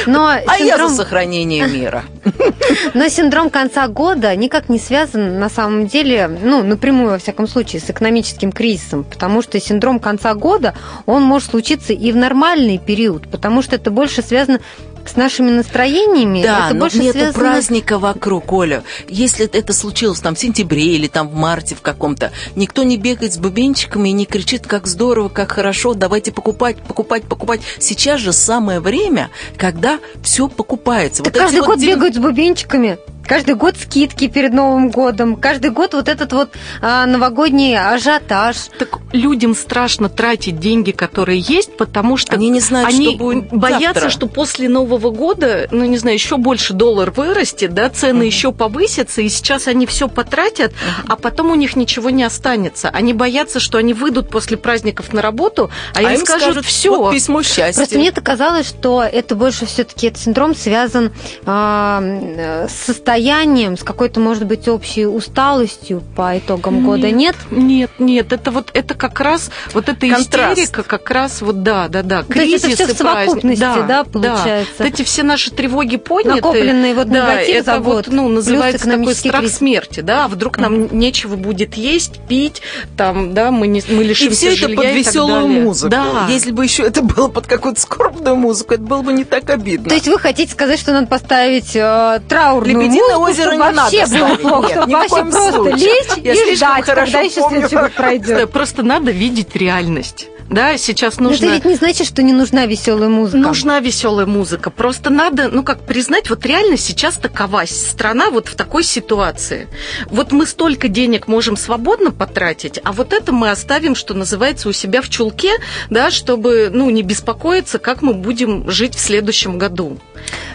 [0.06, 2.04] Но а я за сохранение мира.
[2.94, 7.80] Но синдром конца года никак не связан, на самом деле, ну, напрямую, во всяком случае,
[7.80, 10.74] с экономическим кризисом, потому что синдром конца года,
[11.06, 14.60] он может случиться и в нормальный период, потому что это больше связано
[15.08, 16.42] с нашими настроениями.
[16.42, 17.32] Да, это но больше нет связано...
[17.38, 18.82] праздника вокруг, Оля.
[19.08, 23.34] Если это случилось там в сентябре или там в марте в каком-то, никто не бегает
[23.34, 27.60] с бубенчиками и не кричит, как здорово, как хорошо, давайте покупать, покупать, покупать.
[27.78, 31.22] Сейчас же самое время, когда все покупается.
[31.22, 32.98] Так вот каждый год вот бегают с бубенчиками.
[33.26, 38.56] Каждый год скидки перед Новым годом, каждый год вот этот вот а, новогодний ажиотаж.
[38.78, 43.48] Так людям страшно тратить деньги, которые есть, потому что они не знают, они что будет
[43.52, 44.10] боятся, завтра.
[44.10, 48.26] что после Нового года, ну не знаю, еще больше доллар вырастет, да, цены uh-huh.
[48.26, 51.04] еще повысятся, и сейчас они все потратят, uh-huh.
[51.08, 52.88] а потом у них ничего не останется.
[52.88, 56.96] Они боятся, что они выйдут после праздников на работу, а, а им, скажут, скажут все.
[56.96, 57.80] Вот письмо счастья.
[57.80, 61.12] Просто мне казалось, что это больше все-таки этот синдром связан
[61.44, 67.36] э, с состоянием состоянием, с какой-то, может быть, общей усталостью по итогам нет, года, нет?
[67.50, 70.58] Нет, нет, это вот это как раз вот эта Контраст.
[70.58, 73.82] истерика, как раз вот да, да, да, кризис То есть это все в совокупности, да,
[73.82, 74.74] да, получается.
[74.78, 74.84] Да.
[74.86, 76.36] Вот эти все наши тревоги подняты.
[76.36, 79.56] Накопленные вот да, негатив это за год, вот, ну, называется такой страх кризис.
[79.56, 80.94] смерти, да, а вдруг нам mm-hmm.
[80.94, 82.62] нечего будет есть, пить,
[82.96, 85.90] там, да, мы, не, мы лишимся И все это под веселую музыку.
[85.90, 86.26] Да.
[86.30, 89.88] Если бы еще это было под какую-то скорбную музыку, это было бы не так обидно.
[89.88, 93.80] То есть вы хотите сказать, что надо поставить э, траурную Лебединое музыку, озеро не надо
[93.82, 98.50] вообще было плохо, чтобы вообще просто лечь и ждать, когда еще следующий год пройдет.
[98.52, 100.28] Просто надо видеть реальность.
[100.50, 101.46] Да, сейчас нужно...
[101.46, 103.38] Но это ведь не значит, что не нужна веселая музыка.
[103.38, 104.70] Нужна веселая музыка.
[104.70, 109.68] Просто надо, ну как признать, вот реально сейчас такова страна вот в такой ситуации.
[110.06, 114.72] Вот мы столько денег можем свободно потратить, а вот это мы оставим, что называется, у
[114.72, 115.52] себя в чулке,
[115.90, 119.98] да, чтобы, ну, не беспокоиться, как мы будем жить в следующем году.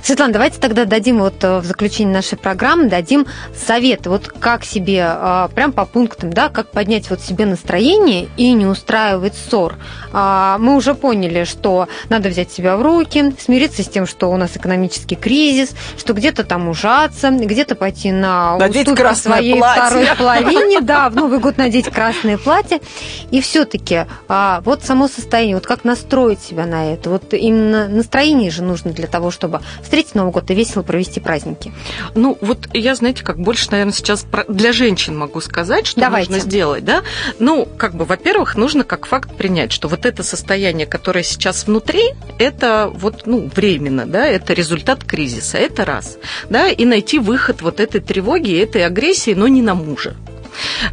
[0.03, 5.07] Светлана, давайте тогда дадим вот э, в заключение нашей программы, дадим советы, вот как себе,
[5.07, 9.75] э, прям по пунктам, да, как поднять вот себе настроение и не устраивать ссор.
[10.11, 14.37] а, мы уже поняли, что надо взять себя в руки, смириться с тем, что у
[14.37, 19.83] нас экономический кризис, что где-то там ужаться, где-то пойти на Надеть уступки красное своей платье.
[19.85, 22.81] второй половине, да, в Новый год надеть красное платье.
[23.29, 28.63] И все-таки вот само состояние, вот как настроить себя на это, вот именно настроение же
[28.63, 29.61] нужно для того, чтобы
[29.91, 31.73] встретить Новый год и весело провести праздники.
[32.15, 36.31] Ну, вот я, знаете, как больше, наверное, сейчас для женщин могу сказать, что Давайте.
[36.31, 37.03] нужно сделать, да?
[37.39, 42.13] Ну, как бы, во-первых, нужно как факт принять, что вот это состояние, которое сейчас внутри,
[42.39, 46.17] это вот, ну, временно, да, это результат кризиса, это раз,
[46.49, 50.15] да, и найти выход вот этой тревоги, этой агрессии, но не на мужа.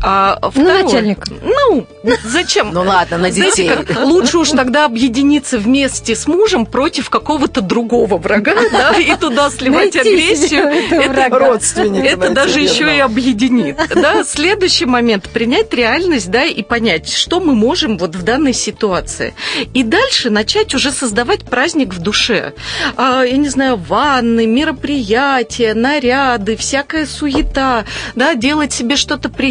[0.02, 1.24] А, Ну, второе- начальник.
[1.42, 1.86] Ну,
[2.24, 2.70] зачем?
[2.72, 3.68] Ну ладно, на Знаете, детей.
[3.68, 9.50] как, лучше уж тогда объединиться вместе с мужем против какого-то другого врага, да, и туда
[9.50, 10.64] сливать Найти агрессию.
[10.90, 11.28] Это.
[11.38, 12.04] Родственник.
[12.04, 13.76] это даже еще и объединит.
[13.94, 14.24] Да?
[14.24, 19.34] Следующий момент– принять реальность да, и понять, что мы можем вот в данной ситуации.
[19.74, 22.52] И дальше начать уже создавать праздник в душе.
[22.96, 27.84] А, я не знаю, ванны, мероприятия, наряды, всякая суета,
[28.14, 29.47] да, делать себе что-то приятное,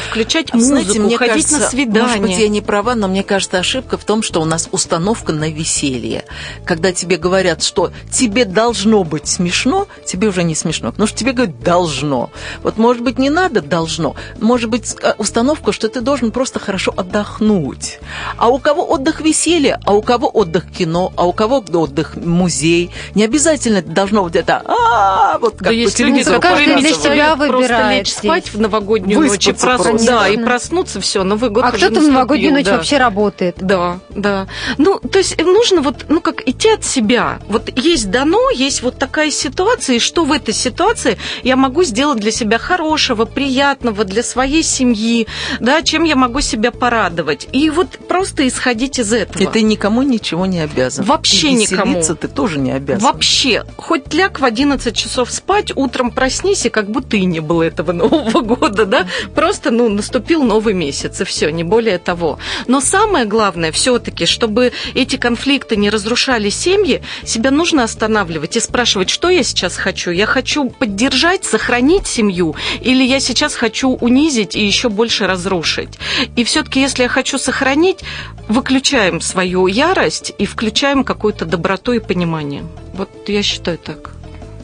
[0.00, 2.02] включать А музыку, Знаете, мне ходить кажется, на свидание.
[2.02, 5.32] может быть, я не права, но мне кажется, ошибка в том, что у нас установка
[5.32, 6.24] на веселье.
[6.64, 11.32] Когда тебе говорят, что тебе должно быть смешно, тебе уже не смешно, потому что тебе
[11.32, 12.30] говорят «должно».
[12.62, 16.92] Вот, может быть, не надо «должно», может быть, э, установка, что ты должен просто хорошо
[16.96, 17.98] отдохнуть.
[18.36, 22.90] А у кого отдых веселье, а у кого отдых кино, а у кого отдых музей.
[23.14, 26.78] Не обязательно должно быть это «а вот как Да по есть люди, телевизору каждый которые
[26.80, 27.14] для показывают».
[27.14, 30.06] себя мечтают просто выбирает лечь спать в новогоднюю ночь и Выспаться проснуться.
[30.06, 30.12] просто.
[30.12, 32.76] Да, и проснуться, все, Новый год А кто-то в новогоднюю ночь да.
[32.76, 33.56] вообще работает.
[33.60, 34.46] Да, да.
[34.78, 37.40] Ну, то есть нужно вот, ну, как идти от себя.
[37.48, 42.18] Вот есть дано, есть вот такая ситуация, и что в этой ситуации я могу сделать
[42.20, 45.26] для себя хорошего, приятного, для своей семьи,
[45.60, 47.48] да, чем я могу себя порадовать.
[47.52, 49.42] И вот просто исходить из этого.
[49.42, 51.04] И ты никому ничего не обязан.
[51.04, 52.02] Вообще И никому.
[52.02, 53.02] ты тоже не обязан.
[53.04, 57.62] Вообще, хоть ляг в 11 часов спать, утром проснись, и как будто и не было
[57.62, 59.06] этого Нового года, да?
[59.34, 62.38] Просто, ну, наступил новый месяц, и все, не более того.
[62.66, 69.10] Но самое главное, все-таки, чтобы эти конфликты не разрушали семьи, себя нужно останавливать и спрашивать,
[69.10, 70.10] что я сейчас хочу?
[70.10, 75.98] Я хочу поддержать, сохранить семью, или я сейчас хочу унизить и еще больше разрушить?
[76.36, 78.00] И все-таки, если я хочу сохранить,
[78.48, 82.64] выключаем свою ярость и включаем какую-то доброту и понимание.
[82.94, 84.19] Вот я считаю так.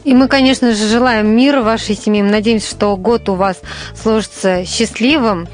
[0.07, 2.23] И мы, конечно же, желаем мира вашей семье.
[2.23, 3.59] Мы надеемся, что год у вас
[3.93, 5.49] сложится счастливым.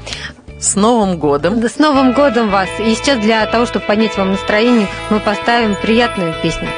[0.60, 1.60] С Новым годом!
[1.60, 2.68] Да С Новым годом вас!
[2.78, 6.68] И сейчас для того, чтобы поднять вам настроение, мы поставим приятную песню.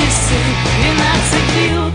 [0.00, 0.34] Часы
[0.76, 1.60] двенадцать бьют.
[1.60, 1.89] И Новый